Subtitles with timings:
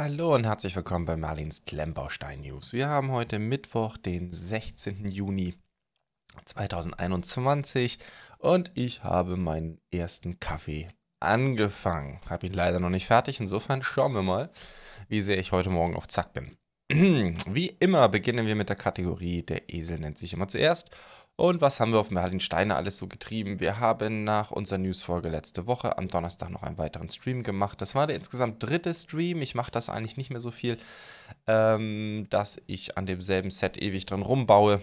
[0.00, 2.72] Hallo und herzlich willkommen bei Marlins Klemmbaustein News.
[2.72, 5.10] Wir haben heute Mittwoch, den 16.
[5.10, 5.56] Juni
[6.44, 7.98] 2021
[8.38, 10.86] und ich habe meinen ersten Kaffee
[11.18, 12.20] angefangen.
[12.30, 14.50] Habe ihn leider noch nicht fertig, insofern schauen wir mal,
[15.08, 16.56] wie sehr ich heute Morgen auf Zack bin.
[17.48, 20.90] Wie immer beginnen wir mit der Kategorie Der Esel nennt sich immer zuerst
[21.38, 23.60] und was haben wir auf Merlin Steine alles so getrieben?
[23.60, 27.80] Wir haben nach unserer Newsfolge letzte Woche am Donnerstag noch einen weiteren Stream gemacht.
[27.80, 29.40] Das war der insgesamt dritte Stream.
[29.40, 30.78] Ich mache das eigentlich nicht mehr so viel,
[31.46, 34.80] ähm, dass ich an demselben Set ewig dran rumbaue.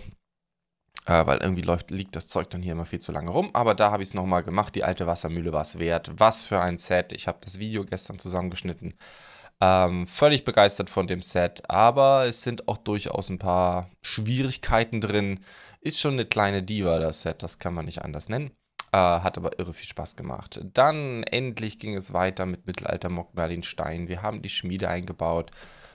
[1.06, 3.50] Äh, weil irgendwie läuft, liegt das Zeug dann hier immer viel zu lange rum.
[3.52, 4.76] Aber da habe ich es nochmal gemacht.
[4.76, 6.10] Die alte Wassermühle war es wert.
[6.16, 7.12] Was für ein Set.
[7.12, 8.94] Ich habe das Video gestern zusammengeschnitten.
[9.60, 11.70] Ähm, völlig begeistert von dem Set.
[11.70, 15.42] Aber es sind auch durchaus ein paar Schwierigkeiten drin
[15.86, 18.52] ist schon eine kleine Diva, das Set, das kann man nicht anders nennen.
[18.92, 20.62] Äh, hat aber irre viel Spaß gemacht.
[20.74, 24.08] Dann endlich ging es weiter mit Mittelalter Mock Merlin Stein.
[24.08, 25.52] Wir haben die Schmiede eingebaut.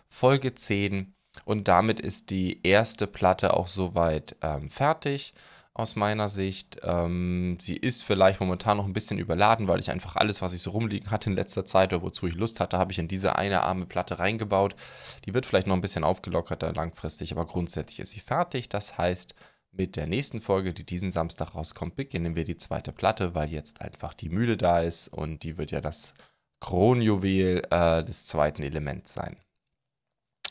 [0.09, 1.15] Folge 10.
[1.45, 5.35] Und damit ist die erste Platte auch soweit ähm, fertig
[5.75, 6.79] aus meiner Sicht.
[6.83, 10.63] Ähm, sie ist vielleicht momentan noch ein bisschen überladen, weil ich einfach alles, was ich
[10.63, 13.37] so rumliegen hatte in letzter Zeit oder wozu ich Lust hatte, habe ich in diese
[13.37, 14.77] eine arme Platte reingebaut.
[15.25, 18.69] Die wird vielleicht noch ein bisschen aufgelockerter langfristig, aber grundsätzlich ist sie fertig.
[18.69, 19.35] Das heißt,
[19.73, 23.81] mit der nächsten Folge, die diesen Samstag rauskommt, beginnen wir die zweite Platte, weil jetzt
[23.81, 26.15] einfach die Mühle da ist und die wird ja das
[26.61, 29.37] Kronjuwel äh, des zweiten Elements sein.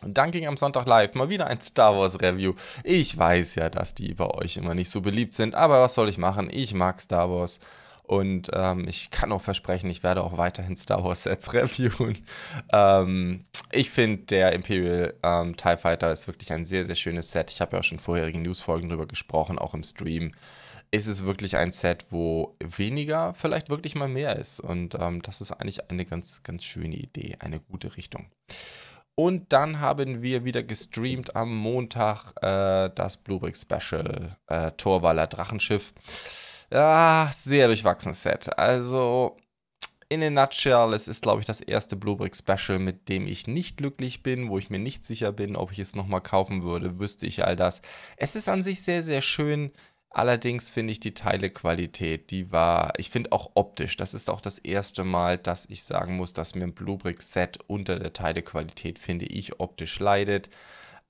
[0.01, 2.53] Und dann ging am Sonntag live mal wieder ein Star Wars Review.
[2.83, 6.07] Ich weiß ja, dass die bei euch immer nicht so beliebt sind, aber was soll
[6.07, 6.49] ich machen?
[6.49, 7.59] Ich mag Star Wars
[8.09, 12.25] und ähm, ich kann auch versprechen, ich werde auch weiterhin Star Wars Sets reviewen.
[12.73, 17.51] Ähm, ich finde, der Imperial ähm, TIE Fighter ist wirklich ein sehr, sehr schönes Set.
[17.51, 20.31] Ich habe ja auch schon vorherigen Newsfolgen darüber gesprochen, auch im Stream.
[20.89, 24.59] Ist es wirklich ein Set, wo weniger vielleicht wirklich mal mehr ist.
[24.59, 28.31] Und ähm, das ist eigentlich eine ganz, ganz schöne Idee, eine gute Richtung.
[29.13, 35.93] Und dann haben wir wieder gestreamt am Montag äh, das Bluebrick Special äh, Torwaller Drachenschiff.
[36.71, 38.57] Ja, sehr durchwachsenes Set.
[38.57, 39.37] Also,
[40.09, 43.77] in a nutshell, es ist, glaube ich, das erste Bluebrick Special, mit dem ich nicht
[43.77, 47.25] glücklich bin, wo ich mir nicht sicher bin, ob ich es nochmal kaufen würde, wüsste
[47.25, 47.81] ich all das.
[48.17, 49.71] Es ist an sich sehr, sehr schön.
[50.11, 54.57] Allerdings finde ich die Teilequalität, die war, ich finde auch optisch, das ist auch das
[54.57, 59.25] erste Mal, dass ich sagen muss, dass mir ein Bluebrick Set unter der Teilequalität, finde
[59.27, 60.49] ich, optisch leidet.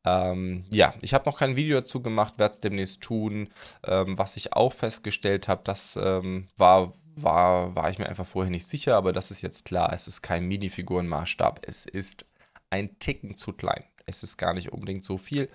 [0.10, 3.50] Ähm, ja, ich habe noch kein Video dazu gemacht, werde es demnächst tun.
[3.86, 8.52] Ähm, was ich auch festgestellt habe, das ähm, war, war, war ich mir einfach vorher
[8.52, 11.62] nicht sicher, aber das ist jetzt klar, es ist kein Minifigurenmaßstab.
[11.66, 12.26] Es ist
[12.70, 13.84] ein Ticken zu klein.
[14.06, 15.50] Es ist gar nicht unbedingt so viel.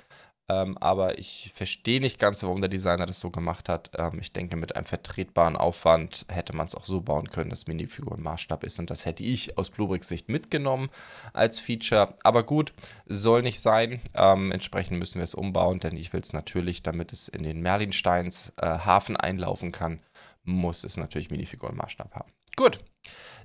[0.50, 3.93] Ähm, aber ich verstehe nicht ganz, warum der Designer das so gemacht hat.
[3.97, 7.66] Ähm, ich denke, mit einem vertretbaren Aufwand hätte man es auch so bauen können, dass
[7.66, 8.78] Minifiguren Maßstab ist.
[8.78, 10.91] Und das hätte ich aus Bluebricks Sicht mitgenommen
[11.33, 12.15] als Feature.
[12.22, 12.75] Aber gut,
[13.06, 14.03] soll nicht sein.
[14.15, 17.62] Ähm, entsprechend müssen wir es umbauen, denn ich will es natürlich, damit es in den
[17.62, 20.00] Merlinsteins äh, Hafen einlaufen kann,
[20.43, 22.31] muss es natürlich Minifiguren Maßstab haben.
[22.56, 22.81] Gut,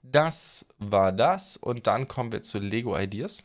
[0.04, 1.56] das war das.
[1.56, 3.44] Und dann kommen wir zu Lego Ideas.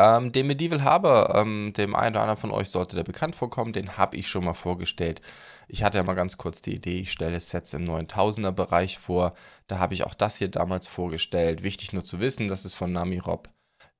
[0.00, 3.72] Ähm, den Medieval Harbor, ähm, dem einen oder anderen von euch sollte der bekannt vorkommen,
[3.72, 5.20] den habe ich schon mal vorgestellt.
[5.66, 9.34] Ich hatte ja mal ganz kurz die Idee, ich stelle Sets im 9000er Bereich vor.
[9.66, 11.62] Da habe ich auch das hier damals vorgestellt.
[11.64, 13.48] Wichtig nur zu wissen, das ist von Nami Rob.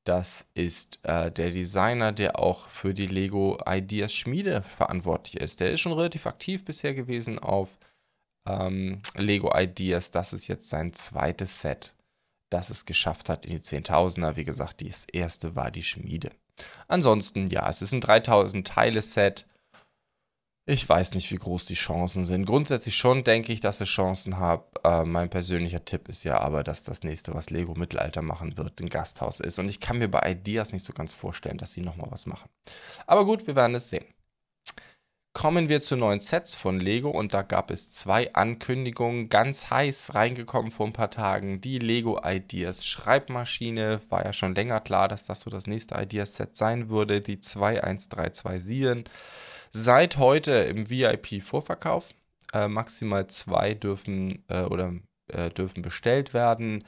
[0.04, 5.60] Das ist äh, der Designer, der auch für die Lego Ideas Schmiede verantwortlich ist.
[5.60, 7.76] Der ist schon relativ aktiv bisher gewesen auf
[8.48, 10.10] ähm, Lego Ideas.
[10.10, 11.94] Das ist jetzt sein zweites Set
[12.50, 14.36] dass es geschafft hat in die Zehntausender.
[14.36, 16.30] Wie gesagt, das erste war die Schmiede.
[16.88, 19.46] Ansonsten, ja, es ist ein 3000 Teile-Set.
[20.66, 22.44] Ich weiß nicht, wie groß die Chancen sind.
[22.44, 24.66] Grundsätzlich schon denke ich, dass ich Chancen habe.
[24.84, 28.80] Äh, mein persönlicher Tipp ist ja aber, dass das nächste, was Lego Mittelalter machen wird,
[28.80, 29.58] ein Gasthaus ist.
[29.58, 32.50] Und ich kann mir bei Ideas nicht so ganz vorstellen, dass sie nochmal was machen.
[33.06, 34.04] Aber gut, wir werden es sehen.
[35.38, 40.16] Kommen wir zu neuen Sets von Lego und da gab es zwei Ankündigungen, ganz heiß
[40.16, 41.60] reingekommen vor ein paar Tagen.
[41.60, 46.56] Die Lego Ideas Schreibmaschine, war ja schon länger klar, dass das so das nächste Ideas-Set
[46.56, 49.04] sein würde, die 2137.
[49.70, 52.14] Seit heute im VIP-Vorverkauf.
[52.52, 54.92] Äh, maximal zwei dürfen äh, oder
[55.28, 56.82] äh, dürfen bestellt werden.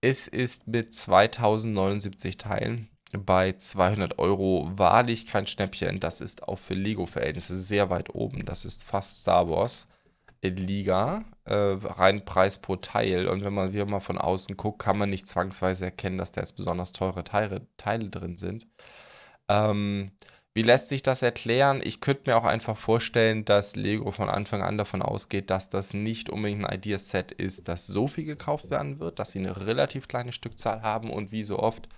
[0.00, 2.88] Es ist mit 2079 Teilen
[3.18, 6.00] bei 200 Euro wahrlich kein Schnäppchen.
[6.00, 8.44] Das ist auch für Lego-Verhältnisse sehr weit oben.
[8.44, 9.88] Das ist fast Star Wars
[10.40, 13.28] in Liga, äh, rein Preis pro Teil.
[13.28, 16.40] Und wenn man wieder mal von außen guckt, kann man nicht zwangsweise erkennen, dass da
[16.40, 18.66] jetzt besonders teure Teile, Teile drin sind.
[19.48, 20.12] Ähm,
[20.54, 21.80] wie lässt sich das erklären?
[21.82, 25.94] Ich könnte mir auch einfach vorstellen, dass Lego von Anfang an davon ausgeht, dass das
[25.94, 30.08] nicht unbedingt ein Ideaset ist, das so viel gekauft werden wird, dass sie eine relativ
[30.08, 31.88] kleine Stückzahl haben und wie so oft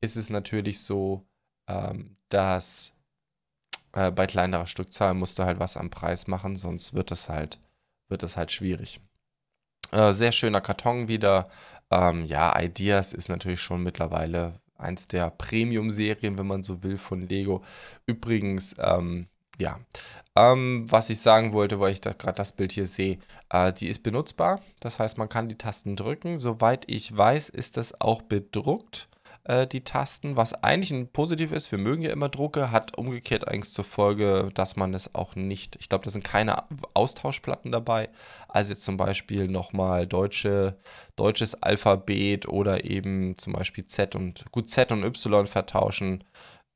[0.00, 1.26] ist es natürlich so,
[1.68, 2.92] ähm, dass
[3.92, 7.60] äh, bei kleinerer Stückzahl musst du halt was am Preis machen, sonst wird das halt,
[8.08, 9.00] wird das halt schwierig.
[9.90, 11.48] Äh, sehr schöner Karton wieder.
[11.90, 17.26] Ähm, ja, Ideas ist natürlich schon mittlerweile eins der Premium-Serien, wenn man so will, von
[17.26, 17.64] Lego.
[18.06, 19.26] Übrigens, ähm,
[19.58, 19.80] ja,
[20.36, 23.18] ähm, was ich sagen wollte, weil ich da gerade das Bild hier sehe,
[23.50, 24.60] äh, die ist benutzbar.
[24.80, 26.38] Das heißt, man kann die Tasten drücken.
[26.38, 29.08] Soweit ich weiß, ist das auch bedruckt
[29.44, 31.70] äh, die Tasten, was eigentlich ein Positiv ist.
[31.72, 35.76] Wir mögen ja immer Drucke, hat umgekehrt eigentlich zur Folge, dass man es auch nicht,
[35.80, 36.64] ich glaube, da sind keine
[36.94, 38.10] Austauschplatten dabei.
[38.48, 40.78] Also jetzt zum Beispiel nochmal deutsche,
[41.16, 46.24] deutsches Alphabet oder eben zum Beispiel Z und, gut, Z und Y vertauschen.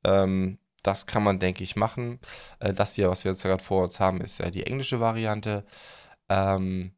[0.03, 2.19] Ähm, das kann man, denke ich, machen.
[2.59, 5.65] Äh, das hier, was wir jetzt gerade vor uns haben, ist ja die englische Variante.
[6.29, 6.93] Ähm,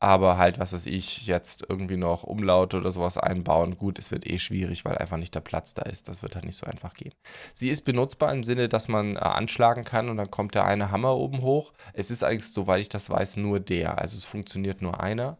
[0.00, 3.76] aber halt, was weiß ich, jetzt irgendwie noch Umlaute oder sowas einbauen.
[3.76, 6.08] Gut, es wird eh schwierig, weil einfach nicht der Platz da ist.
[6.08, 7.12] Das wird halt nicht so einfach gehen.
[7.52, 10.90] Sie ist benutzbar im Sinne, dass man äh, anschlagen kann und dann kommt der eine
[10.90, 11.74] Hammer oben hoch.
[11.92, 13.98] Es ist eigentlich, soweit ich das weiß, nur der.
[13.98, 15.36] Also es funktioniert nur einer.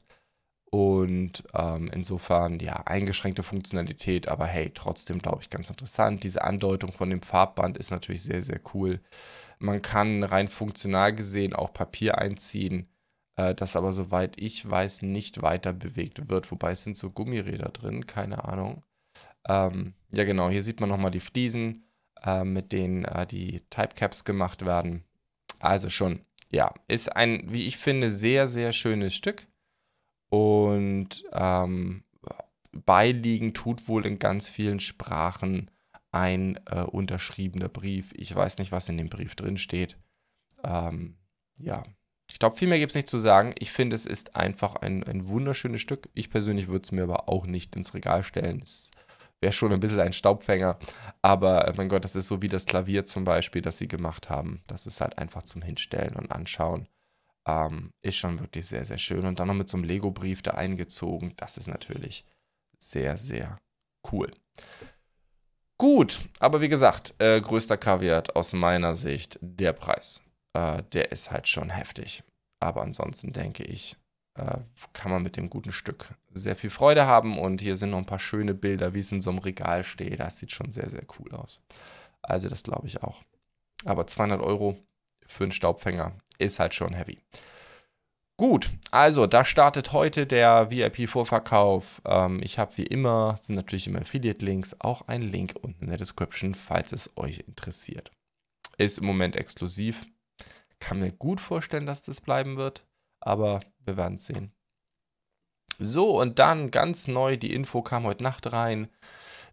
[0.71, 6.23] Und ähm, insofern, ja, eingeschränkte Funktionalität, aber hey, trotzdem, glaube ich, ganz interessant.
[6.23, 9.01] Diese Andeutung von dem Farbband ist natürlich sehr, sehr cool.
[9.59, 12.89] Man kann rein funktional gesehen auch Papier einziehen
[13.40, 16.50] äh, das aber, soweit ich weiß, nicht weiter bewegt wird.
[16.50, 18.84] Wobei es sind so Gummiräder drin, keine Ahnung.
[19.48, 21.87] Ähm, ja, genau, hier sieht man nochmal die Fliesen,
[22.22, 25.04] äh, mit denen äh, die Typecaps gemacht werden.
[25.58, 26.20] Also schon,
[26.50, 29.46] ja, ist ein, wie ich finde, sehr, sehr schönes Stück.
[30.28, 32.04] Und ähm,
[32.72, 35.70] beiliegen tut wohl in ganz vielen Sprachen
[36.12, 38.12] ein äh, unterschriebener Brief.
[38.14, 39.98] Ich weiß nicht, was in dem Brief drin steht.
[40.62, 41.16] Ähm,
[41.58, 41.84] ja,
[42.32, 43.55] ich glaube, viel mehr gibt es nicht zu sagen.
[43.59, 46.09] Ich finde, es ist einfach ein, ein wunderschönes Stück.
[46.15, 48.62] Ich persönlich würde es mir aber auch nicht ins Regal stellen.
[48.62, 48.91] Es
[49.41, 50.79] wäre schon ein bisschen ein Staubfänger.
[51.23, 54.31] Aber äh, mein Gott, das ist so wie das Klavier zum Beispiel, das sie gemacht
[54.31, 54.62] haben.
[54.67, 56.88] Das ist halt einfach zum Hinstellen und Anschauen.
[57.47, 59.25] Ähm, ist schon wirklich sehr, sehr schön.
[59.26, 61.35] Und dann noch mit so einem Lego-Brief da eingezogen.
[61.37, 62.25] Das ist natürlich
[62.79, 63.59] sehr, sehr
[64.12, 64.31] cool.
[65.79, 70.23] Gut, aber wie gesagt, äh, größter Kaviar aus meiner Sicht der Preis
[70.55, 72.23] äh, der ist halt schon heftig.
[72.61, 73.97] Aber ansonsten denke ich,
[74.35, 74.58] äh,
[74.93, 77.38] kann man mit dem guten Stück sehr viel Freude haben.
[77.38, 80.20] Und hier sind noch ein paar schöne Bilder, wie es in so einem Regal steht.
[80.20, 81.62] Das sieht schon sehr, sehr cool aus.
[82.23, 83.23] Also das glaube ich auch.
[83.85, 84.76] Aber 200 Euro
[85.26, 87.19] für einen Staubfänger ist halt schon heavy.
[88.41, 92.00] Gut, also da startet heute der VIP-Vorverkauf.
[92.06, 95.99] Ähm, ich habe wie immer, sind natürlich immer Affiliate-Links, auch einen Link unten in der
[95.99, 98.11] Description, falls es euch interessiert.
[98.79, 100.06] Ist im Moment exklusiv,
[100.81, 102.87] kann mir gut vorstellen, dass das bleiben wird,
[103.21, 104.53] aber wir werden es sehen.
[105.79, 108.88] So, und dann ganz neu, die Info kam heute Nacht rein.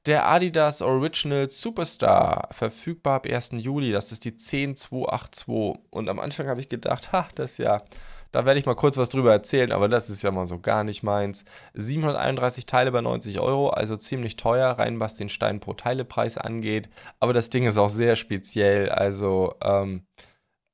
[0.05, 3.51] Der Adidas Original Superstar, verfügbar ab 1.
[3.57, 5.47] Juli, das ist die 10282.
[5.89, 7.83] Und am Anfang habe ich gedacht, ha, das ja,
[8.31, 10.83] da werde ich mal kurz was drüber erzählen, aber das ist ja mal so gar
[10.83, 11.45] nicht meins.
[11.73, 16.89] 731 Teile bei 90 Euro, also ziemlich teuer, rein was den Stein pro Teilepreis angeht.
[17.19, 20.05] Aber das Ding ist auch sehr speziell, also ähm,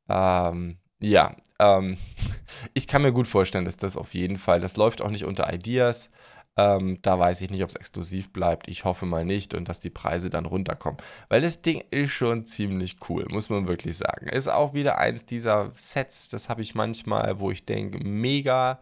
[0.10, 1.98] ähm, ja, ähm,
[2.74, 5.52] ich kann mir gut vorstellen, dass das auf jeden Fall, das läuft auch nicht unter
[5.54, 6.10] Ideas.
[6.56, 8.68] Ähm, da weiß ich nicht, ob es exklusiv bleibt.
[8.68, 11.02] Ich hoffe mal nicht und dass die Preise dann runterkommen.
[11.28, 14.28] Weil das Ding ist schon ziemlich cool, muss man wirklich sagen.
[14.28, 18.80] Ist auch wieder eins dieser Sets, das habe ich manchmal, wo ich denke, mega,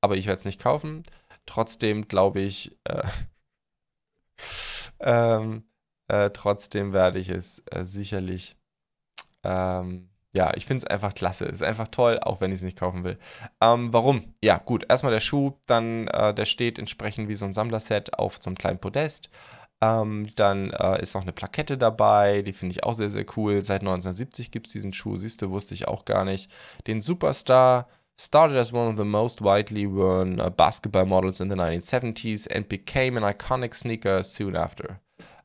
[0.00, 1.02] aber ich werde es nicht kaufen.
[1.46, 3.02] Trotzdem glaube ich, äh,
[5.00, 5.64] ähm,
[6.08, 8.56] äh, trotzdem werde ich es äh, sicherlich
[9.42, 11.44] ähm, ja, ich finde es einfach klasse.
[11.44, 13.18] Ist einfach toll, auch wenn ich es nicht kaufen will.
[13.60, 14.34] Ähm, warum?
[14.42, 14.84] Ja, gut.
[14.88, 18.58] Erstmal der Schuh, dann äh, der steht entsprechend wie so ein Sammlerset auf so einem
[18.58, 19.30] kleinen Podest.
[19.80, 23.62] Ähm, dann äh, ist noch eine Plakette dabei, die finde ich auch sehr, sehr cool.
[23.62, 26.50] Seit 1970 gibt es diesen Schuh, siehst du, wusste ich auch gar nicht.
[26.86, 27.86] Den Superstar
[28.18, 32.68] started as one of the most widely worn uh, basketball models in the 1970s and
[32.68, 35.00] became an iconic sneaker soon after.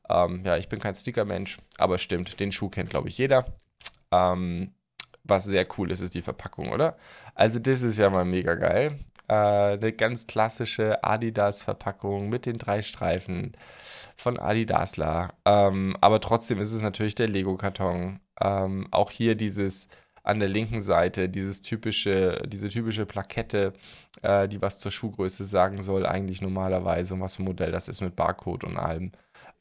[0.08, 3.44] Ähm, ja, ich bin kein Sneaker-Mensch, aber stimmt, den Schuh kennt, glaube ich, jeder.
[4.10, 4.72] Ähm,
[5.24, 6.96] was sehr cool ist, ist die Verpackung, oder?
[7.34, 8.98] Also das ist ja mal mega geil.
[9.28, 9.34] Äh,
[9.74, 13.52] eine ganz klassische Adidas-Verpackung mit den drei Streifen
[14.16, 15.34] von Adidasler.
[15.44, 18.20] Ähm, aber trotzdem ist es natürlich der Lego-Karton.
[18.40, 19.88] Ähm, auch hier dieses
[20.22, 23.72] an der linken Seite, dieses typische, diese typische Plakette,
[24.22, 27.88] äh, die was zur Schuhgröße sagen soll, eigentlich normalerweise und was für ein Modell das
[27.88, 29.12] ist mit Barcode und allem.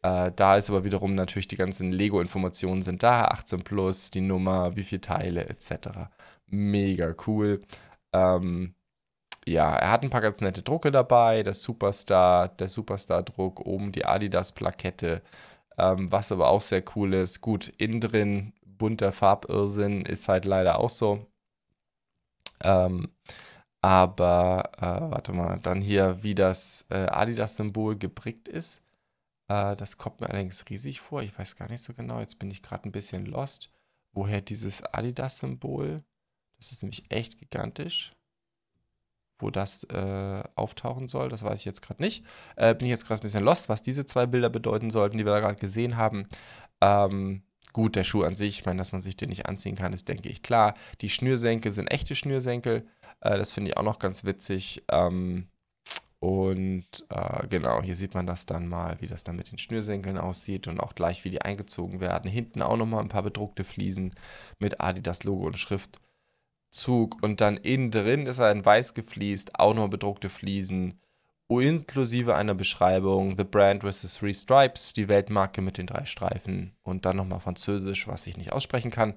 [0.02, 4.76] Äh, da ist aber wiederum natürlich die ganzen Lego-Informationen sind da, 18 plus, die Nummer,
[4.76, 6.10] wie viele Teile etc.
[6.48, 7.62] Mega cool.
[8.14, 8.76] Ähm,
[9.48, 11.44] ja, er hat ein paar ganz nette Drucke dabei.
[11.44, 15.22] Der Superstar, der Superstar-Druck, oben die Adidas-Plakette,
[15.78, 17.42] ähm, was aber auch sehr cool ist.
[17.42, 21.26] Gut, innen drin bunter Farbirrsinn ist halt leider auch so.
[22.64, 23.10] Ähm,
[23.82, 28.82] aber, äh, warte mal, dann hier, wie das äh, Adidas-Symbol geprickt ist.
[29.50, 31.22] Äh, das kommt mir allerdings riesig vor.
[31.22, 32.22] Ich weiß gar nicht so genau.
[32.22, 33.70] Jetzt bin ich gerade ein bisschen lost.
[34.14, 36.04] Woher dieses Adidas-Symbol?
[36.58, 38.16] Das ist nämlich echt gigantisch.
[39.40, 42.26] Wo das äh, auftauchen soll, das weiß ich jetzt gerade nicht.
[42.58, 45.26] Äh, bin ich jetzt gerade ein bisschen lost, was diese zwei Bilder bedeuten sollten, die
[45.26, 46.28] wir da gerade gesehen haben.
[46.82, 49.94] Ähm, gut, der Schuh an sich, ich meine, dass man sich den nicht anziehen kann,
[49.94, 50.76] ist, denke ich, klar.
[51.00, 52.86] Die Schnürsenkel sind echte Schnürsenkel.
[53.22, 54.84] Äh, das finde ich auch noch ganz witzig.
[54.92, 55.48] Ähm,
[56.20, 60.18] und äh, genau, hier sieht man das dann mal, wie das dann mit den Schnürsenkeln
[60.18, 62.30] aussieht und auch gleich, wie die eingezogen werden.
[62.30, 64.14] Hinten auch nochmal ein paar bedruckte Fliesen
[64.60, 67.24] mit Adidas Logo und Schriftzug.
[67.24, 71.00] Und dann innen drin ist er in weiß gefliest, auch noch bedruckte Fliesen,
[71.48, 76.76] inklusive einer Beschreibung: The Brand with the Three Stripes, die Weltmarke mit den drei Streifen
[76.84, 79.16] und dann nochmal Französisch, was ich nicht aussprechen kann.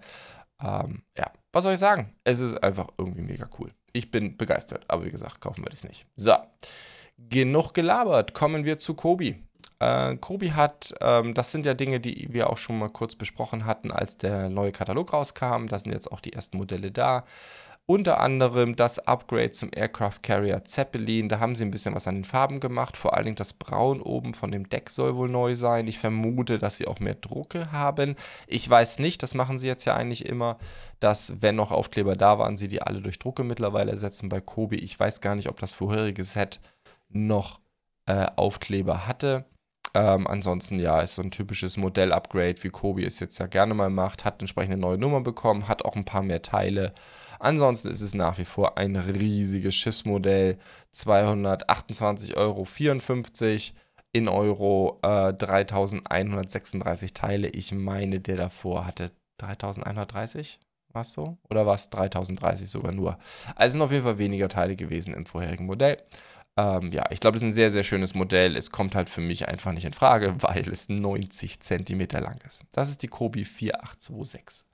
[0.63, 2.15] Ähm, ja, was soll ich sagen?
[2.25, 3.73] Es ist einfach irgendwie mega cool.
[3.93, 6.07] Ich bin begeistert, aber wie gesagt, kaufen wir das nicht.
[6.17, 6.35] So,
[7.19, 8.35] genug gelabert.
[8.35, 9.43] Kommen wir zu Kobi.
[9.81, 13.67] Äh, Kobi hat, ähm, das sind ja Dinge, die wir auch schon mal kurz besprochen
[13.67, 15.67] hatten, als der neue Katalog rauskam.
[15.67, 17.25] Da sind jetzt auch die ersten Modelle da.
[17.87, 21.29] Unter anderem das Upgrade zum Aircraft Carrier Zeppelin.
[21.29, 22.97] Da haben sie ein bisschen was an den Farben gemacht.
[22.97, 25.89] Vor allen Dingen das Braun oben von dem Deck soll wohl neu sein.
[25.89, 28.15] Ich vermute, dass sie auch mehr Drucke haben.
[28.47, 30.59] Ich weiß nicht, das machen sie jetzt ja eigentlich immer,
[31.01, 34.77] dass, wenn noch Aufkleber da waren, sie die alle durch Drucke mittlerweile ersetzen bei Kobi.
[34.77, 36.61] Ich weiß gar nicht, ob das vorherige Set
[37.09, 37.61] noch
[38.07, 39.45] äh, Aufkleber hatte.
[39.95, 43.91] Ähm, ansonsten, ja, ist so ein typisches Modell-Upgrade, wie Kobi es jetzt ja gerne mal
[43.91, 44.25] macht.
[44.25, 46.95] Hat entsprechende neue Nummer bekommen, hat auch ein paar mehr Teile.
[47.43, 50.59] Ansonsten ist es nach wie vor ein riesiges Schiffsmodell.
[50.95, 52.65] 228,54 Euro
[54.13, 57.49] in Euro, äh, 3136 Teile.
[57.49, 60.61] Ich meine, der davor hatte 3130.
[60.93, 61.37] War es so?
[61.51, 63.19] Oder war es 3030 sogar nur?
[63.57, 66.01] Also sind auf jeden Fall weniger Teile gewesen im vorherigen Modell.
[66.57, 68.57] Ähm, ja, ich glaube, das ist ein sehr, sehr schönes Modell.
[68.57, 72.63] Es kommt halt für mich einfach nicht in Frage, weil es 90 cm lang ist.
[72.71, 74.65] Das ist die Kobi 4826.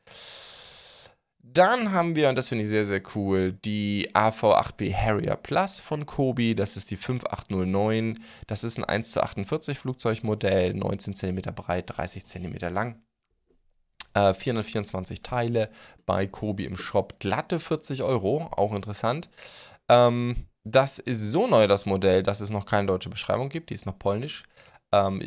[1.40, 6.04] Dann haben wir, und das finde ich sehr, sehr cool, die AV8B Harrier Plus von
[6.04, 6.54] Kobi.
[6.54, 8.18] Das ist die 5809.
[8.46, 13.02] Das ist ein 1 zu 48 Flugzeugmodell, 19 cm breit, 30 cm lang.
[14.14, 15.70] 424 äh, Teile
[16.06, 17.18] bei Kobi im Shop.
[17.20, 19.28] Glatte 40 Euro, auch interessant.
[19.88, 23.70] Ähm, das ist so neu, das Modell, dass es noch keine deutsche Beschreibung gibt.
[23.70, 24.44] Die ist noch polnisch.
[24.92, 25.22] Ähm,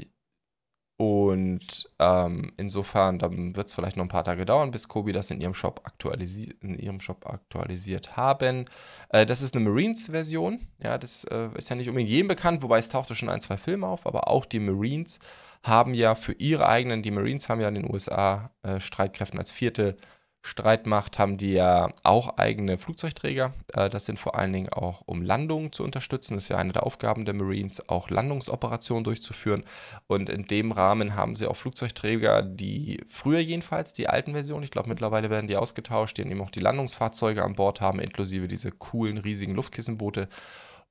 [1.02, 5.32] und ähm, insofern, dann wird es vielleicht noch ein paar Tage dauern, bis Kobi das
[5.32, 8.66] in ihrem Shop, aktualisi in ihrem Shop aktualisiert haben.
[9.10, 10.60] Äh, das ist eine Marines-Version.
[10.78, 13.58] Ja, das äh, ist ja nicht unbedingt jedem bekannt, wobei es tauchte schon ein, zwei
[13.58, 15.18] Filme auf, aber auch die Marines
[15.64, 19.52] haben ja für ihre eigenen, die Marines haben ja in den USA äh, Streitkräften als
[19.52, 19.98] vierte
[20.44, 23.54] Streitmacht haben die ja auch eigene Flugzeugträger.
[23.74, 26.34] Äh, das sind vor allen Dingen auch, um Landungen zu unterstützen.
[26.34, 29.64] Das ist ja eine der Aufgaben der Marines, auch Landungsoperationen durchzuführen.
[30.08, 34.72] Und in dem Rahmen haben sie auch Flugzeugträger, die früher jedenfalls, die alten Versionen, ich
[34.72, 38.72] glaube mittlerweile werden die ausgetauscht, die eben auch die Landungsfahrzeuge an Bord haben, inklusive diese
[38.72, 40.28] coolen, riesigen Luftkissenboote.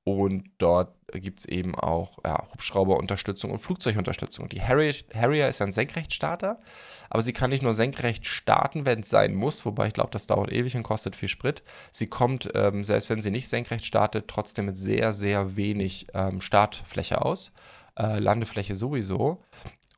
[0.04, 4.49] Und dort gibt es eben auch ja, Hubschrauberunterstützung und Flugzeugunterstützung.
[4.49, 6.59] Die Harrier, ist ein Senkrechtstarter,
[7.11, 10.26] aber sie kann nicht nur senkrecht starten, wenn es sein muss, wobei ich glaube, das
[10.26, 11.62] dauert ewig und kostet viel Sprit.
[11.92, 16.40] Sie kommt, ähm, selbst wenn sie nicht senkrecht startet, trotzdem mit sehr, sehr wenig ähm,
[16.40, 17.52] Startfläche aus.
[17.99, 19.42] Äh, Landefläche sowieso.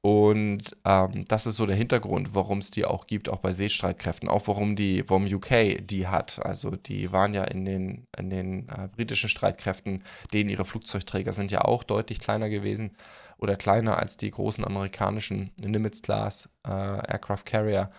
[0.04, 4.28] Und ähm, das ist so der Hintergrund, warum es die auch gibt, auch bei Seestreitkräften.
[4.28, 6.44] Auch warum die, warum UK die hat.
[6.44, 11.52] Also die waren ja in den, in den äh, britischen Streitkräften, denen ihre Flugzeugträger sind
[11.52, 12.96] ja auch deutlich kleiner gewesen
[13.38, 17.90] oder kleiner als die großen amerikanischen Nimitz-Class äh, Aircraft Carrier.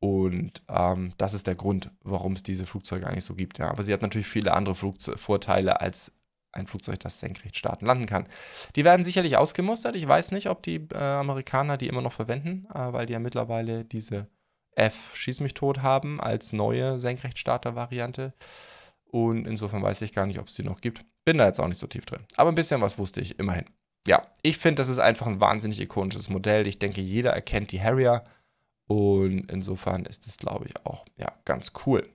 [0.00, 3.58] Und ähm, das ist der Grund, warum es diese Flugzeuge eigentlich so gibt.
[3.58, 3.70] Ja.
[3.70, 6.10] Aber sie hat natürlich viele andere Flugze Vorteile als
[6.52, 8.26] ein Flugzeug, das senkrecht starten, landen kann.
[8.76, 9.96] Die werden sicherlich ausgemustert.
[9.96, 13.18] Ich weiß nicht, ob die äh, Amerikaner die immer noch verwenden, äh, weil die ja
[13.18, 14.28] mittlerweile diese
[14.74, 18.32] F Schieß mich tot haben als neue Senkrechtstarter-Variante.
[19.04, 21.04] Und insofern weiß ich gar nicht, ob es die noch gibt.
[21.24, 22.24] Bin da jetzt auch nicht so tief drin.
[22.36, 23.66] Aber ein bisschen was wusste ich immerhin.
[24.06, 26.66] Ja, ich finde, das ist einfach ein wahnsinnig ikonisches Modell.
[26.66, 28.24] Ich denke, jeder erkennt die Harrier.
[28.86, 32.08] Und insofern ist es, glaube ich, auch ja, ganz cool.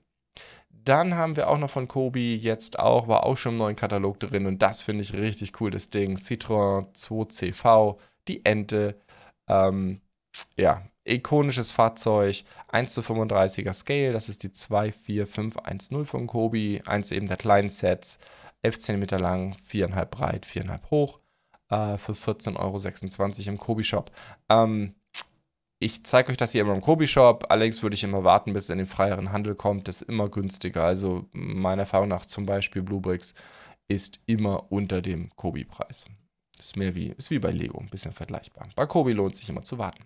[0.88, 4.22] Dann haben wir auch noch von Kobi jetzt auch, war auch schon im neuen Katalog
[4.22, 6.16] drin und das finde ich richtig cool, das Ding.
[6.16, 7.98] Citroën 2CV,
[8.30, 8.98] die Ente.
[9.50, 10.00] Ähm,
[10.56, 17.28] ja, ikonisches Fahrzeug, 1 zu 35er Scale, das ist die 24510 von Kobi, eins eben
[17.28, 18.18] der kleinen Sets.
[18.62, 21.20] 11 cm lang, 4,5 breit, 4,5 hoch,
[21.70, 24.12] äh, für 14,26 Euro im Kobi-Shop.
[24.48, 24.96] Ähm,
[25.80, 27.46] ich zeige euch das hier immer im Kobi-Shop.
[27.50, 29.88] Allerdings würde ich immer warten, bis es in den freieren Handel kommt.
[29.88, 30.84] Das ist immer günstiger.
[30.84, 33.34] Also meiner Erfahrung nach zum Beispiel Bluebricks
[33.88, 36.08] ist immer unter dem Kobi-Preis.
[36.58, 38.70] Ist mehr wie, ist wie bei Lego, ein bisschen vergleichbar.
[38.76, 40.06] Bei Kobi lohnt sich immer zu warten.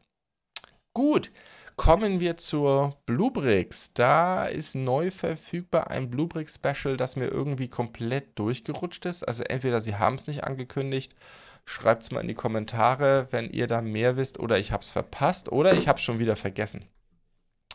[0.94, 1.32] Gut,
[1.78, 3.94] kommen wir zur Bluebricks.
[3.94, 9.24] Da ist neu verfügbar ein Bluebricks Special, das mir irgendwie komplett durchgerutscht ist.
[9.24, 11.16] Also entweder sie haben es nicht angekündigt
[11.65, 14.89] Schreibt es mal in die Kommentare, wenn ihr da mehr wisst oder ich habe es
[14.89, 16.86] verpasst oder ich habe es schon wieder vergessen.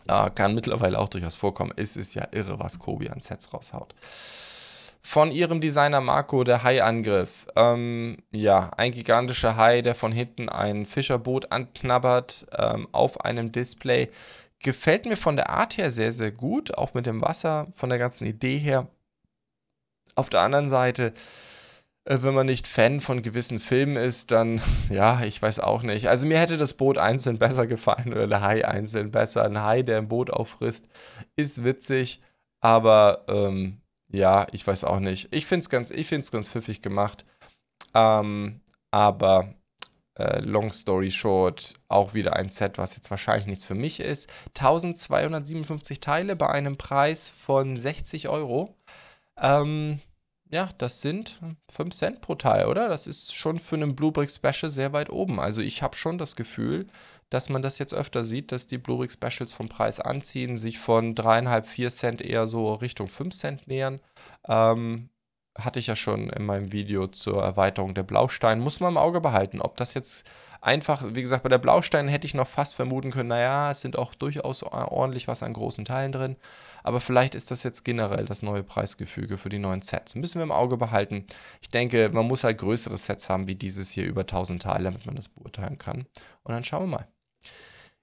[0.09, 1.73] Äh, kann mittlerweile auch durchaus vorkommen.
[1.77, 3.95] Es ist ja irre, was Kobi an Sets raushaut.
[5.03, 7.47] Von ihrem Designer Marco, der Haiangriff.
[7.55, 14.11] Ähm, ja, ein gigantischer Hai, der von hinten ein Fischerboot anknabbert ähm, auf einem Display.
[14.59, 17.99] Gefällt mir von der Art her sehr, sehr gut, auch mit dem Wasser, von der
[17.99, 18.89] ganzen Idee her.
[20.17, 21.13] Auf der anderen Seite
[22.09, 24.61] wenn man nicht Fan von gewissen Filmen ist, dann,
[24.91, 26.09] ja, ich weiß auch nicht.
[26.09, 29.45] Also mir hätte das Boot einzeln besser gefallen oder der Hai einzeln besser.
[29.45, 30.87] Ein Hai, der ein Boot auffrisst,
[31.35, 32.21] ist witzig,
[32.61, 35.29] aber ähm, ja, ich weiß auch nicht.
[35.33, 37.27] Ich finde es ganz, ganz pfiffig gemacht.
[37.93, 38.61] Ähm,
[38.91, 39.55] aber
[40.19, 44.29] äh, long story short, auch wieder ein Set, was jetzt wahrscheinlich nichts für mich ist.
[44.57, 48.75] 1257 Teile bei einem Preis von 60 Euro.
[49.39, 50.01] Ähm,
[50.51, 52.89] ja, das sind 5 Cent pro Teil, oder?
[52.89, 55.41] Das ist schon für einen Bluebrick Special sehr weit oben.
[55.41, 56.87] Also ich habe schon das Gefühl,
[57.31, 61.15] dass man das jetzt öfter sieht, dass die Bluebrick Specials vom Preis anziehen, sich von
[61.15, 64.01] 3,5, 4 Cent eher so Richtung 5 Cent nähern.
[64.49, 65.11] Ähm,
[65.59, 68.61] hatte ich ja schon in meinem Video zur Erweiterung der Blaustein.
[68.61, 72.27] Muss man im Auge behalten, ob das jetzt einfach, wie gesagt, bei der Blaustein hätte
[72.27, 76.13] ich noch fast vermuten können, naja, es sind auch durchaus ordentlich was an großen Teilen
[76.13, 76.37] drin.
[76.87, 80.15] Aber vielleicht ist das jetzt generell das neue Preisgefüge für die neuen Sets.
[80.15, 81.27] Müssen wir im Auge behalten.
[81.61, 85.05] Ich denke, man muss halt größere Sets haben wie dieses hier über 1000 Teile, damit
[85.05, 86.07] man das beurteilen kann.
[86.45, 87.09] Und dann schauen wir mal.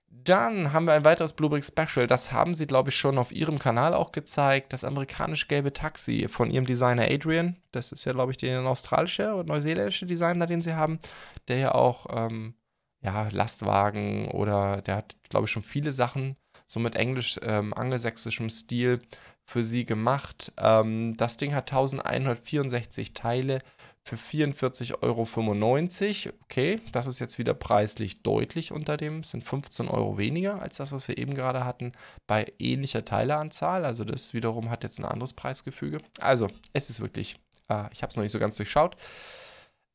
[0.10, 2.08] Dann haben wir ein weiteres Bluebrick Special.
[2.08, 4.74] Das haben sie, glaube ich, schon auf ihrem Kanal auch gezeigt.
[4.74, 7.55] Das amerikanisch-gelbe Taxi von ihrem Designer Adrian.
[7.72, 11.00] Das ist ja, glaube ich, der australische oder neuseeländische Designer, den sie haben.
[11.48, 12.55] Der ja auch ähm,
[13.01, 16.36] ja, Lastwagen oder der hat, glaube ich, schon viele Sachen
[16.68, 19.02] so mit englisch-angelsächsischem ähm, Stil
[19.46, 20.52] für sie gemacht.
[20.58, 23.60] Ähm, das Ding hat 1164 Teile
[24.04, 26.34] für 44,95 Euro.
[26.44, 29.20] Okay, das ist jetzt wieder preislich deutlich unter dem.
[29.20, 31.94] Es sind 15 Euro weniger als das, was wir eben gerade hatten,
[32.28, 33.86] bei ähnlicher Teileanzahl.
[33.86, 36.00] Also das wiederum hat jetzt ein anderes Preisgefüge.
[36.20, 38.98] Also, es ist wirklich, äh, ich habe es noch nicht so ganz durchschaut.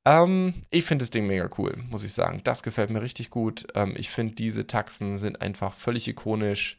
[0.08, 2.40] Ähm, ich finde das Ding mega cool, muss ich sagen.
[2.42, 3.66] Das gefällt mir richtig gut.
[3.74, 6.78] Ähm, ich finde, diese Taxen sind einfach völlig ikonisch.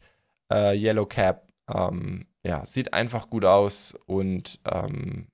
[0.52, 5.28] Äh, Yellow Cap, ähm, ja, sieht einfach gut aus und ähm,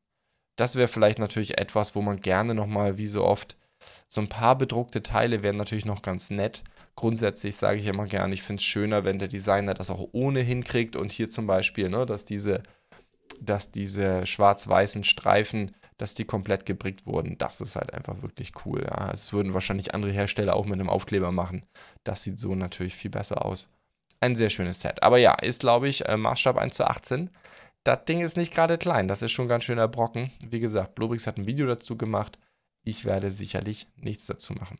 [0.56, 3.56] das wäre vielleicht natürlich etwas, wo man gerne nochmal, wie so oft,
[4.08, 6.64] so ein paar bedruckte Teile wären natürlich noch ganz nett.
[6.96, 10.40] Grundsätzlich sage ich immer gerne, ich finde es schöner, wenn der Designer das auch ohne
[10.40, 12.62] hinkriegt und hier zum Beispiel, ne, dass diese,
[13.40, 17.38] dass diese schwarz-weißen Streifen, dass die komplett gebrickt wurden.
[17.38, 18.84] Das ist halt einfach wirklich cool.
[18.84, 19.10] Ja.
[19.10, 21.64] Das würden wahrscheinlich andere Hersteller auch mit einem Aufkleber machen.
[22.04, 23.68] Das sieht so natürlich viel besser aus.
[24.20, 25.02] Ein sehr schönes Set.
[25.02, 27.30] Aber ja, ist, glaube ich, äh, Maßstab 1 zu 18
[27.86, 29.06] das Ding ist nicht gerade klein.
[29.06, 30.32] Das ist schon ganz schön erbrocken.
[30.40, 32.36] Wie gesagt, Bluebrix hat ein Video dazu gemacht.
[32.82, 34.78] Ich werde sicherlich nichts dazu machen.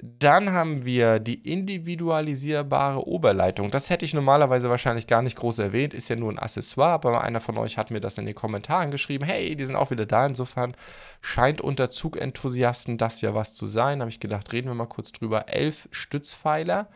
[0.00, 3.72] Dann haben wir die individualisierbare Oberleitung.
[3.72, 7.24] Das hätte ich normalerweise wahrscheinlich gar nicht groß erwähnt, ist ja nur ein Accessoire, aber
[7.24, 9.24] einer von euch hat mir das in den Kommentaren geschrieben.
[9.24, 10.24] Hey, die sind auch wieder da.
[10.24, 10.76] Insofern
[11.20, 13.98] scheint unter Zugenthusiasten das ja was zu sein.
[14.00, 15.48] Habe ich gedacht, reden wir mal kurz drüber.
[15.48, 16.88] Elf Stützpfeiler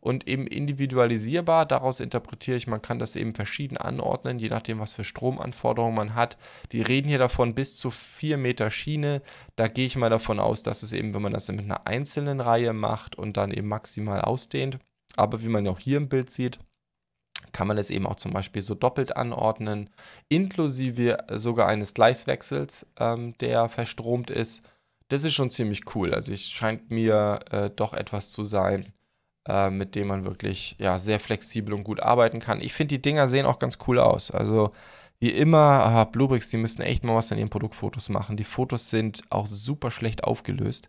[0.00, 1.66] und eben individualisierbar.
[1.66, 6.14] Daraus interpretiere ich, man kann das eben verschieden anordnen, je nachdem, was für Stromanforderungen man
[6.14, 6.38] hat.
[6.72, 9.22] Die reden hier davon bis zu 4 Meter Schiene.
[9.56, 12.40] Da gehe ich mal davon aus, dass es eben, wenn man das mit einer einzelnen
[12.40, 14.78] Reihe macht und dann eben maximal ausdehnt.
[15.16, 16.58] Aber wie man auch hier im Bild sieht,
[17.52, 19.90] kann man es eben auch zum Beispiel so doppelt anordnen,
[20.28, 24.62] inklusive sogar eines Gleiswechsels, ähm, der verstromt ist.
[25.08, 26.14] Das ist schon ziemlich cool.
[26.14, 28.92] Also es scheint mir äh, doch etwas zu sein,
[29.50, 32.60] äh, mit dem man wirklich ja, sehr flexibel und gut arbeiten kann.
[32.60, 34.30] Ich finde, die Dinger sehen auch ganz cool aus.
[34.30, 34.72] Also
[35.18, 38.36] wie immer, aha, Bluebricks, die müssten echt mal was an ihren Produktfotos machen.
[38.36, 40.88] Die Fotos sind auch super schlecht aufgelöst.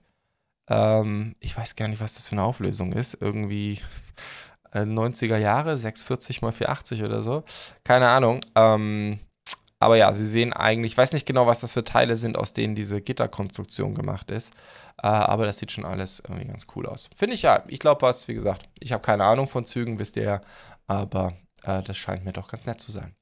[0.69, 3.17] Ähm, ich weiß gar nicht, was das für eine Auflösung ist.
[3.19, 3.82] Irgendwie
[4.74, 7.43] äh, 90er Jahre, 640 x 480 oder so.
[7.84, 8.41] Keine Ahnung.
[8.56, 9.19] Ähm,
[9.81, 12.53] aber ja, sie sehen eigentlich, ich weiß nicht genau, was das für Teile sind, aus
[12.53, 14.53] denen diese Gitterkonstruktion gemacht ist.
[15.01, 17.09] Äh, aber das sieht schon alles irgendwie ganz cool aus.
[17.15, 17.63] Finde ich ja.
[17.67, 20.41] Ich glaube was, wie gesagt, ich habe keine Ahnung von Zügen, wisst ihr ja.
[20.85, 23.15] Aber äh, das scheint mir doch ganz nett zu sein.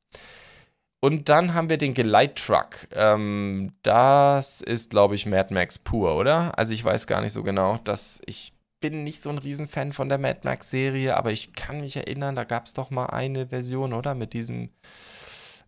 [1.00, 2.90] Und dann haben wir den Geleittruck.
[2.92, 6.58] Ähm, das ist, glaube ich, Mad Max pur, oder?
[6.60, 10.10] Also ich weiß gar nicht so genau, dass ich bin nicht so ein Riesenfan von
[10.10, 13.94] der Mad Max-Serie, aber ich kann mich erinnern, da gab es doch mal eine Version,
[13.94, 14.14] oder?
[14.14, 14.72] Mit diesem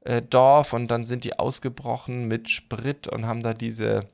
[0.02, 4.10] äh, Dorf und dann sind die ausgebrochen mit Sprit und haben da diese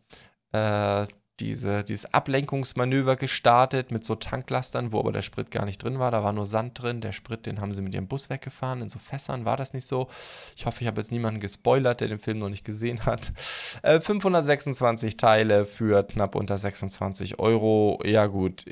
[0.52, 1.06] äh,
[1.40, 6.10] diese, dieses Ablenkungsmanöver gestartet mit so Tanklastern, wo aber der Sprit gar nicht drin war.
[6.12, 7.02] Da war nur Sand drin.
[7.02, 8.82] Der Sprit, den haben sie mit ihrem Bus weggefahren.
[8.82, 10.08] In so Fässern war das nicht so.
[10.56, 13.34] Ich hoffe, ich habe jetzt niemanden gespoilert, der den Film noch nicht gesehen hat.
[13.84, 18.02] Äh, 526 Teile für knapp unter 26 Euro.
[18.04, 18.66] Ja, gut.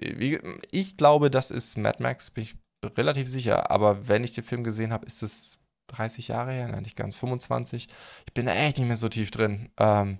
[0.71, 2.55] Ich glaube, das ist Mad Max, bin ich
[2.97, 3.69] relativ sicher.
[3.69, 5.64] Aber wenn ich den Film gesehen habe, ist es
[5.95, 7.87] 30 Jahre her, nein, nicht ganz 25.
[8.27, 9.69] Ich bin echt nicht mehr so tief drin.
[9.77, 10.19] Ähm,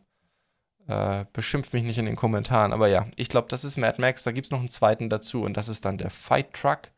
[0.88, 4.24] äh, beschimpft mich nicht in den Kommentaren, aber ja, ich glaube, das ist Mad Max.
[4.24, 6.92] Da gibt es noch einen zweiten dazu und das ist dann der Fight Truck.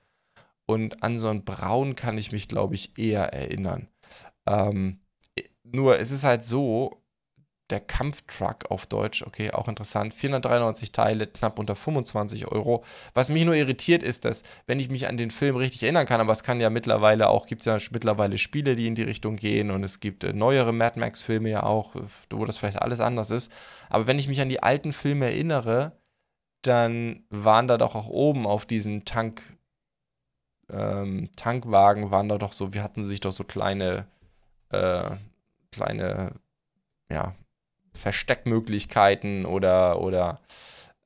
[0.66, 3.88] Und an so einen Braun kann ich mich, glaube ich, eher erinnern.
[4.46, 5.00] Ähm,
[5.64, 7.02] nur es ist halt so,
[7.70, 10.14] der Kampftruck auf Deutsch, okay, auch interessant.
[10.14, 12.84] 493 Teile, knapp unter 25 Euro.
[13.14, 16.22] Was mich nur irritiert ist, dass, wenn ich mich an den Film richtig erinnern kann,
[16.22, 19.36] aber es kann ja mittlerweile auch, gibt es ja mittlerweile Spiele, die in die Richtung
[19.36, 21.96] gehen und es gibt äh, neuere Mad Max-Filme ja auch,
[22.30, 23.52] wo das vielleicht alles anders ist.
[23.90, 25.92] Aber wenn ich mich an die alten Filme erinnere,
[26.62, 29.42] dann waren da doch auch oben auf diesen Tank,
[30.70, 34.08] ähm, Tankwagen, waren da doch so, wir hatten sich doch so kleine,
[34.70, 35.12] äh,
[35.72, 36.34] kleine,
[37.10, 37.36] ja,
[37.98, 40.40] Versteckmöglichkeiten oder, oder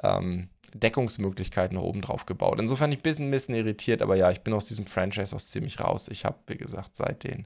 [0.04, 2.60] ähm, Deckungsmöglichkeiten oben drauf gebaut.
[2.60, 5.49] Insofern ich ein bisschen, ein bisschen irritiert, aber ja, ich bin aus diesem Franchise aus
[5.49, 6.08] ziemlich raus.
[6.10, 7.45] Ich habe, wie gesagt, seit den,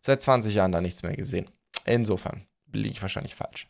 [0.00, 1.48] seit 20 Jahren da nichts mehr gesehen.
[1.84, 3.68] Insofern liege ich wahrscheinlich falsch.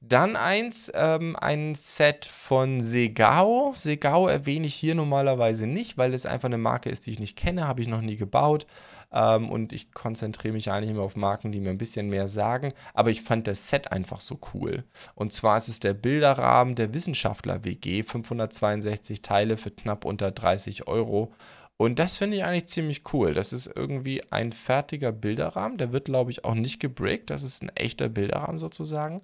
[0.00, 3.72] Dann eins, ähm, ein Set von Segao.
[3.74, 7.36] Segao erwähne ich hier normalerweise nicht, weil es einfach eine Marke ist, die ich nicht
[7.36, 8.66] kenne, habe ich noch nie gebaut.
[9.12, 12.72] Ähm, und ich konzentriere mich eigentlich immer auf Marken, die mir ein bisschen mehr sagen.
[12.94, 14.84] Aber ich fand das Set einfach so cool.
[15.14, 21.32] Und zwar ist es der Bilderrahmen der Wissenschaftler-WG, 562 Teile für knapp unter 30 Euro.
[21.76, 23.34] Und das finde ich eigentlich ziemlich cool.
[23.34, 25.78] Das ist irgendwie ein fertiger Bilderrahmen.
[25.78, 27.30] Der wird, glaube ich, auch nicht gebreakt.
[27.30, 29.22] Das ist ein echter Bilderrahmen sozusagen.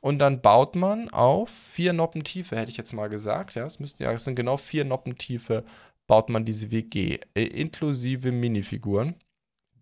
[0.00, 3.54] Und dann baut man auf vier Noppen Tiefe, hätte ich jetzt mal gesagt.
[3.54, 5.62] Ja, es müssten ja, es sind genau vier Noppen Tiefe
[6.10, 9.14] baut man diese WG, äh, inklusive Minifiguren,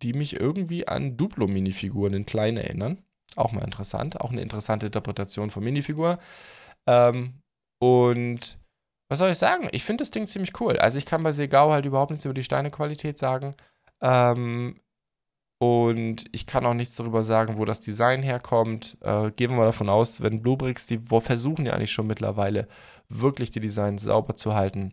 [0.02, 3.02] die mich irgendwie an Duplo-Minifiguren in klein erinnern.
[3.34, 6.18] Auch mal interessant, auch eine interessante Interpretation von Minifigur.
[6.86, 7.40] Ähm,
[7.80, 8.58] und
[9.08, 9.68] was soll ich sagen?
[9.72, 10.76] Ich finde das Ding ziemlich cool.
[10.76, 13.54] Also ich kann bei Segao halt überhaupt nichts über die Steinequalität sagen.
[14.02, 14.82] Ähm,
[15.62, 18.98] und ich kann auch nichts darüber sagen, wo das Design herkommt.
[19.00, 22.68] Äh, gehen wir mal davon aus, wenn Bluebricks, die versuchen ja eigentlich schon mittlerweile,
[23.08, 24.92] wirklich die Designs sauber zu halten,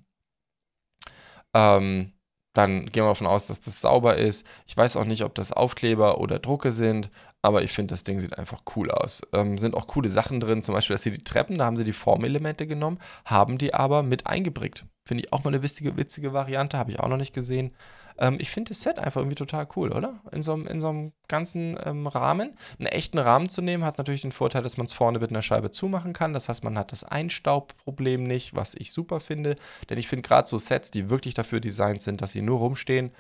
[1.56, 2.12] ähm,
[2.54, 4.48] dann gehen wir davon aus, dass das sauber ist.
[4.66, 7.10] Ich weiß auch nicht, ob das Aufkleber oder Drucke sind,
[7.42, 9.22] aber ich finde, das Ding sieht einfach cool aus.
[9.34, 11.84] Ähm, sind auch coole Sachen drin, zum Beispiel, dass sie die Treppen, da haben sie
[11.84, 14.86] die Formelemente genommen, haben die aber mit eingebrickt.
[15.08, 17.74] Finde ich auch mal eine witzige, witzige Variante, habe ich auch noch nicht gesehen.
[18.18, 20.22] Ähm, ich finde das Set einfach irgendwie total cool, oder?
[20.32, 22.56] In so, in so einem ganzen ähm, Rahmen.
[22.80, 25.42] Einen echten Rahmen zu nehmen, hat natürlich den Vorteil, dass man es vorne mit einer
[25.42, 26.34] Scheibe zumachen kann.
[26.34, 29.56] Das heißt, man hat das Einstaubproblem nicht, was ich super finde.
[29.90, 33.12] Denn ich finde gerade so Sets, die wirklich dafür designt sind, dass sie nur rumstehen,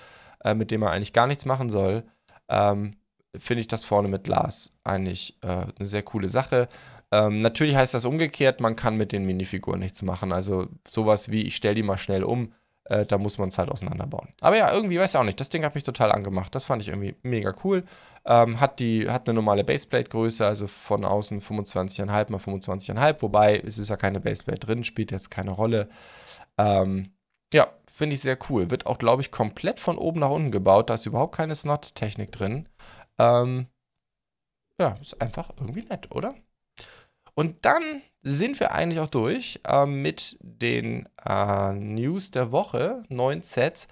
[0.43, 2.03] äh, mit denen man eigentlich gar nichts machen soll,
[2.49, 2.95] ähm,
[3.37, 6.69] finde ich das vorne mit Glas eigentlich äh, eine sehr coole Sache.
[7.11, 10.31] Ähm, natürlich heißt das umgekehrt, man kann mit den Minifiguren nichts machen.
[10.31, 12.53] Also sowas wie, ich stelle die mal schnell um,
[12.85, 14.29] äh, da muss man es halt auseinanderbauen.
[14.41, 16.53] Aber ja, irgendwie, weiß ich auch nicht, das Ding hat mich total angemacht.
[16.53, 17.83] Das fand ich irgendwie mega cool.
[18.25, 23.77] Ähm, hat, die, hat eine normale Baseplate-Größe, also von außen 25,5 mal 25,5, wobei es
[23.77, 25.89] ist ja keine Baseplate drin, spielt jetzt keine Rolle.
[26.57, 27.11] Ähm,
[27.53, 28.69] ja, finde ich sehr cool.
[28.71, 30.89] Wird auch, glaube ich, komplett von oben nach unten gebaut.
[30.89, 32.69] Da ist überhaupt keine Snot-Technik drin.
[33.19, 33.67] Ähm,
[34.79, 36.35] ja, ist einfach irgendwie nett, oder?
[37.35, 43.43] Und dann sind wir eigentlich auch durch äh, mit den äh, News der Woche, neun
[43.43, 43.87] Sets.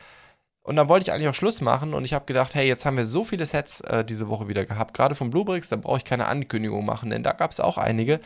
[0.64, 2.96] Und dann wollte ich eigentlich auch Schluss machen und ich habe gedacht, hey, jetzt haben
[2.98, 6.06] wir so viele Sets äh, diese Woche wieder gehabt, gerade von Bluebricks, da brauche ich
[6.06, 8.22] keine Ankündigung machen, denn da gab es auch einige.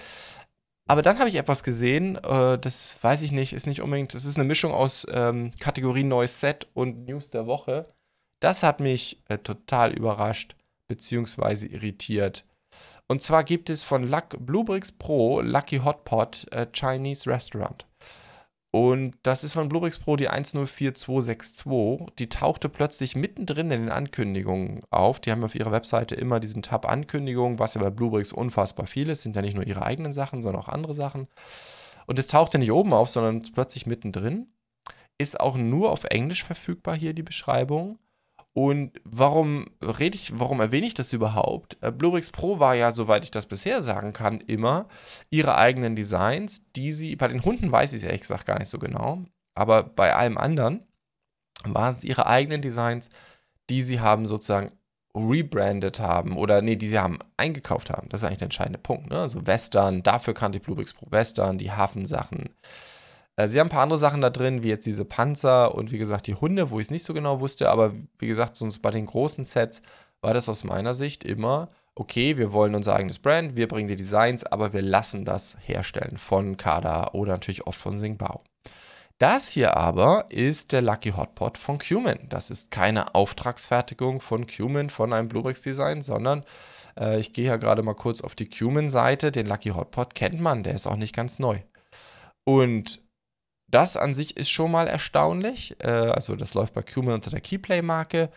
[0.87, 4.23] Aber dann habe ich etwas gesehen, äh, das weiß ich nicht, ist nicht unbedingt, es
[4.23, 7.87] ist eine Mischung aus ähm, Kategorie neues Set und News der Woche.
[8.39, 10.55] Das hat mich äh, total überrascht
[10.87, 11.65] bzw.
[11.65, 12.45] irritiert.
[13.09, 17.85] Und zwar gibt es von Luck, Bluebricks Pro Lucky Hot Pot äh, Chinese Restaurant.
[18.71, 22.13] Und das ist von Bluebricks Pro die 104262.
[22.19, 25.19] Die tauchte plötzlich mittendrin in den Ankündigungen auf.
[25.19, 29.09] Die haben auf ihrer Webseite immer diesen Tab Ankündigungen, was ja bei Bluebricks unfassbar viel
[29.09, 29.23] ist.
[29.23, 31.27] Sind ja nicht nur ihre eigenen Sachen, sondern auch andere Sachen.
[32.07, 34.47] Und es tauchte nicht oben auf, sondern plötzlich mittendrin.
[35.17, 37.97] Ist auch nur auf Englisch verfügbar hier die Beschreibung.
[38.57, 41.77] Und warum rede ich, warum erwähne ich das überhaupt?
[41.81, 44.87] Äh, Bluebricks Pro war ja, soweit ich das bisher sagen kann, immer
[45.29, 48.69] ihre eigenen Designs, die sie, bei den Hunden weiß ich es ehrlich gesagt gar nicht
[48.69, 50.87] so genau, aber bei allem anderen
[51.65, 53.11] waren es ihre eigenen Designs,
[53.69, 54.71] die sie haben sozusagen
[55.13, 58.09] rebrandet haben oder nee, die sie haben eingekauft haben.
[58.09, 59.11] Das ist eigentlich der entscheidende Punkt.
[59.11, 59.19] Ne?
[59.19, 62.49] Also Western, dafür kannte ich Bluebricks Pro Western, die Hafensachen.
[63.45, 66.27] Sie haben ein paar andere Sachen da drin, wie jetzt diese Panzer und wie gesagt
[66.27, 69.05] die Hunde, wo ich es nicht so genau wusste, aber wie gesagt, sonst bei den
[69.05, 69.81] großen Sets
[70.21, 73.95] war das aus meiner Sicht immer, okay, wir wollen unser eigenes Brand, wir bringen die
[73.95, 78.41] Designs, aber wir lassen das herstellen von Kada oder natürlich oft von Singbao.
[79.19, 82.19] Das hier aber ist der Lucky Hotpot von Cumin.
[82.29, 86.43] Das ist keine Auftragsfertigung von Cumin, von einem Bluebricks Design, sondern
[86.99, 89.31] äh, ich gehe ja gerade mal kurz auf die Cumin-Seite.
[89.31, 91.59] Den Lucky Hotpot kennt man, der ist auch nicht ganz neu.
[92.43, 93.01] Und
[93.67, 95.75] das an sich ist schon mal erstaunlich.
[95.79, 98.29] Äh, also das läuft bei Cumin unter der Keyplay-Marke.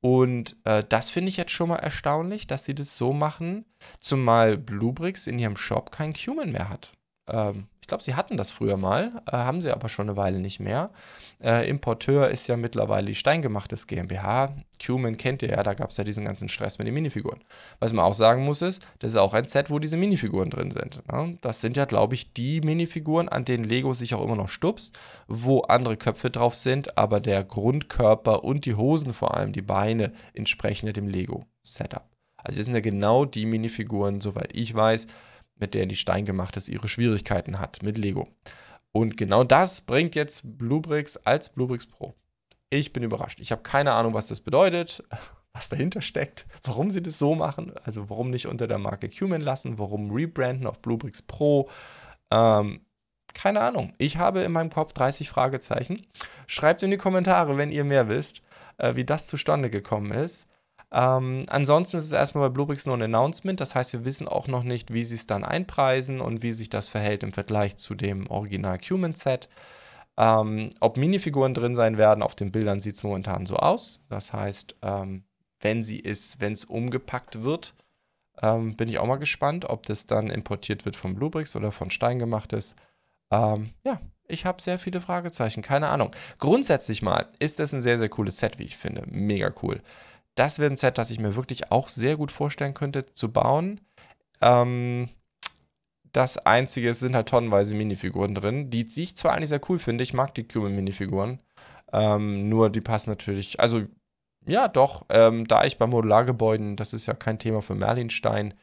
[0.00, 3.64] Und äh, das finde ich jetzt schon mal erstaunlich, dass sie das so machen,
[4.00, 6.92] zumal Bluebricks in ihrem Shop kein Cumin mehr hat.
[7.32, 10.38] Ähm, ich glaube, sie hatten das früher mal, äh, haben sie aber schon eine Weile
[10.38, 10.90] nicht mehr.
[11.42, 14.54] Äh, Importeur ist ja mittlerweile die Steingemachtes GmbH.
[14.80, 17.40] Cumin kennt ihr ja, da gab es ja diesen ganzen Stress mit den Minifiguren.
[17.80, 20.70] Was man auch sagen muss, ist, das ist auch ein Set, wo diese Minifiguren drin
[20.70, 21.02] sind.
[21.10, 21.38] Ne?
[21.40, 24.96] Das sind ja, glaube ich, die Minifiguren, an denen Lego sich auch immer noch stupst,
[25.26, 30.12] wo andere Köpfe drauf sind, aber der Grundkörper und die Hosen vor allem, die Beine,
[30.34, 32.04] entsprechen dem Lego-Setup.
[32.36, 35.06] Also das sind ja genau die Minifiguren, soweit ich weiß,
[35.62, 38.28] mit der die Steingemachtes ihre Schwierigkeiten hat mit Lego.
[38.90, 42.14] Und genau das bringt jetzt Bluebricks als Bluebricks Pro.
[42.68, 43.38] Ich bin überrascht.
[43.38, 45.04] Ich habe keine Ahnung, was das bedeutet,
[45.52, 47.72] was dahinter steckt, warum sie das so machen.
[47.84, 51.70] Also warum nicht unter der Marke Cumin lassen, warum rebranden auf Bluebricks Pro.
[52.32, 52.80] Ähm,
[53.32, 53.94] keine Ahnung.
[53.98, 56.04] Ich habe in meinem Kopf 30 Fragezeichen.
[56.48, 58.42] Schreibt in die Kommentare, wenn ihr mehr wisst,
[58.78, 60.48] äh, wie das zustande gekommen ist.
[60.94, 64.46] Ähm, ansonsten ist es erstmal bei Bluebricks nur ein Announcement, das heißt, wir wissen auch
[64.46, 67.94] noch nicht, wie sie es dann einpreisen und wie sich das verhält im Vergleich zu
[67.94, 69.48] dem Original Cumin Set.
[70.18, 74.00] Ähm, ob Minifiguren drin sein werden, auf den Bildern sieht es momentan so aus.
[74.10, 75.24] Das heißt, ähm,
[75.60, 77.74] wenn sie ist, wenn es umgepackt wird,
[78.42, 81.90] ähm, bin ich auch mal gespannt, ob das dann importiert wird von Bluebricks oder von
[81.90, 82.76] Stein gemacht ist.
[83.30, 86.10] Ähm, ja, ich habe sehr viele Fragezeichen, keine Ahnung.
[86.38, 89.04] Grundsätzlich mal ist das ein sehr, sehr cooles Set, wie ich finde.
[89.06, 89.80] Mega cool.
[90.34, 93.80] Das wäre ein Set, das ich mir wirklich auch sehr gut vorstellen könnte zu bauen.
[94.40, 95.08] Ähm,
[96.12, 99.78] das Einzige, es sind halt tonnenweise Minifiguren drin, die, die ich zwar eigentlich sehr cool
[99.78, 100.04] finde.
[100.04, 101.40] Ich mag die Cuban-Minifiguren.
[101.92, 103.82] Ähm, nur die passen natürlich, also
[104.46, 108.54] ja, doch, ähm, da ich bei Modulargebäuden, das ist ja kein Thema für Merlinstein,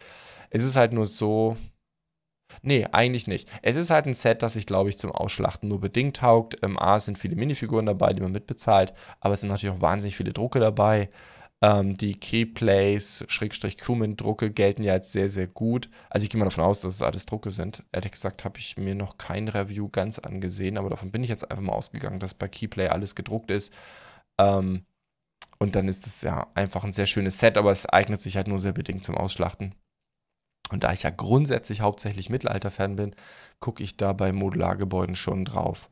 [0.50, 1.58] es ist halt nur so.
[2.64, 3.48] Nee, eigentlich nicht.
[3.62, 6.56] Es ist halt ein Set, das sich, glaube ich, zum Ausschlachten nur bedingt taugt.
[6.56, 10.18] Im A sind viele Minifiguren dabei, die man mitbezahlt, aber es sind natürlich auch wahnsinnig
[10.18, 11.10] viele Drucke dabei.
[11.62, 15.89] Ähm, die Keyplays, Schrägstrich Cumin-Drucke gelten ja als sehr, sehr gut.
[16.10, 17.84] Also ich gehe mal davon aus, dass es alles Drucke sind.
[17.91, 21.50] Ehrlich gesagt habe ich mir noch kein Review ganz angesehen, aber davon bin ich jetzt
[21.52, 23.74] einfach mal ausgegangen, dass bei Keyplay alles gedruckt ist.
[24.39, 24.86] Ähm,
[25.60, 28.48] und dann ist es ja einfach ein sehr schönes Set, aber es eignet sich halt
[28.48, 29.76] nur sehr bedingt zum Ausschlachten.
[30.72, 33.15] Und da ich ja grundsätzlich hauptsächlich Mittelalter-Fan bin,
[33.60, 35.89] gucke ich da bei Modulargebäuden schon drauf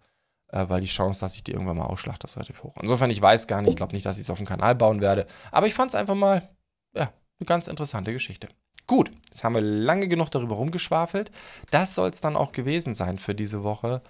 [0.51, 2.75] weil die Chance, dass ich die irgendwann mal ausschlachte, ist relativ hoch.
[2.81, 5.01] Insofern, ich weiß gar nicht, ich glaube nicht, dass ich es auf dem Kanal bauen
[5.01, 6.49] werde, aber ich fand es einfach mal,
[6.95, 8.49] ja, eine ganz interessante Geschichte.
[8.87, 11.31] Gut, jetzt haben wir lange genug darüber rumgeschwafelt.
[11.71, 14.01] Das soll es dann auch gewesen sein für diese Woche.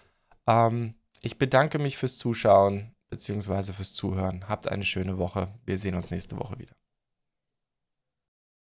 [0.45, 3.73] Ähm, ich bedanke mich fürs Zuschauen bzw.
[3.73, 4.47] fürs Zuhören.
[4.47, 5.47] Habt eine schöne Woche.
[5.65, 6.76] Wir sehen uns nächste Woche wieder.